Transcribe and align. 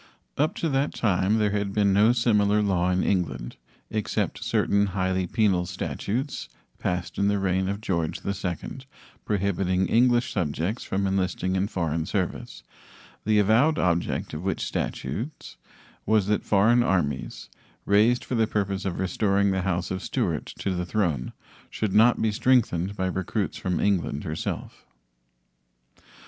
Up 0.35 0.55
to 0.55 0.67
that 0.69 0.95
time 0.95 1.37
there 1.37 1.51
had 1.51 1.73
been 1.73 1.93
no 1.93 2.11
similar 2.11 2.63
law 2.63 2.89
in 2.89 3.03
England, 3.03 3.57
except 3.91 4.43
certain 4.43 4.87
highly 4.97 5.27
penal 5.27 5.67
statutes 5.67 6.49
passed 6.79 7.19
in 7.19 7.27
the 7.27 7.37
reign 7.37 7.69
of 7.69 7.81
George 7.81 8.19
II, 8.25 8.55
prohibiting 9.25 9.85
English 9.85 10.33
subjects 10.33 10.83
from 10.83 11.05
enlisting 11.05 11.55
in 11.55 11.67
foreign 11.67 12.07
service, 12.07 12.63
the 13.25 13.37
avowed 13.37 13.77
object 13.77 14.33
of 14.33 14.41
which 14.41 14.65
statutes 14.65 15.57
was 16.07 16.25
that 16.25 16.43
foreign 16.43 16.81
armies, 16.81 17.49
raised 17.85 18.25
for 18.25 18.33
the 18.33 18.47
purpose 18.47 18.85
of 18.85 18.97
restoring 18.97 19.51
the 19.51 19.61
house 19.61 19.91
of 19.91 20.01
Stuart 20.01 20.47
to 20.57 20.73
the 20.73 20.83
throne, 20.83 21.31
should 21.69 21.93
not 21.93 22.19
be 22.19 22.31
strengthened 22.31 22.95
by 22.95 23.05
recruits 23.05 23.59
from 23.59 23.79
England 23.79 24.23
herself. 24.23 24.83